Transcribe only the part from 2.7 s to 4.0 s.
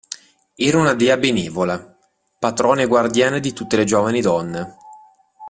e guardiana di tutte le